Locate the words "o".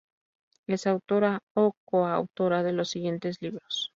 1.55-1.73